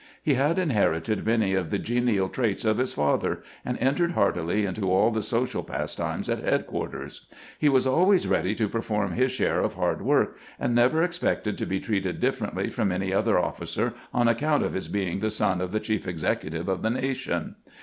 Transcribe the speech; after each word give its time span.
He 0.23 0.33
had 0.33 0.57
inherited 0.57 1.27
many 1.27 1.53
of 1.53 1.69
the 1.69 1.77
genial 1.77 2.27
traits 2.27 2.65
of 2.65 2.79
his 2.79 2.91
father, 2.95 3.43
and 3.63 3.77
entered 3.77 4.13
heartily 4.13 4.65
into 4.65 4.91
all 4.91 5.11
the 5.11 5.21
social 5.21 5.61
pastimes 5.63 6.27
at 6.27 6.39
headquarters. 6.39 7.27
He 7.59 7.69
was 7.69 7.85
always 7.85 8.25
ready 8.25 8.55
to 8.55 8.67
perform 8.67 9.11
his 9.11 9.29
share 9.31 9.59
of 9.59 9.75
hard 9.75 10.01
work, 10.01 10.39
and 10.59 10.73
never 10.73 11.03
expected 11.03 11.55
to 11.59 11.67
be 11.67 11.79
treated 11.79 12.19
differently 12.19 12.71
from 12.71 12.91
any 12.91 13.13
other 13.13 13.37
officer 13.37 13.93
on 14.11 14.27
account 14.27 14.63
of 14.63 14.73
his 14.73 14.87
being 14.87 15.19
the 15.19 15.29
son 15.29 15.61
of 15.61 15.71
the 15.71 15.79
Chief 15.79 16.07
Executive 16.07 16.67
of 16.67 16.81
the 16.81 16.89
nation. 16.89 17.57